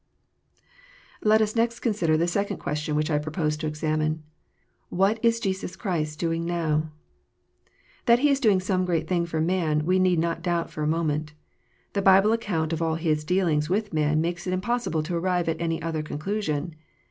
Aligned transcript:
Let 1.21 1.43
us 1.43 1.55
next 1.55 1.81
consider 1.81 2.17
the 2.17 2.25
second 2.27 2.57
question 2.57 2.95
which 2.95 3.11
I 3.11 3.19
propose 3.19 3.55
to 3.57 3.67
examine: 3.67 4.23
What 4.89 5.23
is 5.23 5.39
Jesus 5.39 5.75
Christ 5.75 6.17
doing 6.19 6.43
now? 6.43 6.89
That 8.07 8.17
He 8.17 8.31
is 8.31 8.39
doing 8.39 8.59
some 8.61 8.83
great 8.83 9.07
thing 9.07 9.27
for 9.27 9.39
man 9.39 9.77
w 9.77 9.89
r 9.89 9.93
e 9.93 9.99
need 9.99 10.17
not 10.17 10.41
doubt 10.41 10.71
for 10.71 10.81
a 10.81 10.87
moment. 10.87 11.33
The 11.93 12.01
Bible 12.01 12.33
account 12.33 12.73
of 12.73 12.81
all 12.81 12.95
His 12.95 13.23
dealings 13.23 13.69
with 13.69 13.93
man 13.93 14.21
makes 14.21 14.47
it 14.47 14.53
impossible 14.53 15.03
to 15.03 15.13
arrive 15.15 15.47
at 15.47 15.61
any 15.61 15.79
other 15.79 16.01
conclusion. 16.01 16.73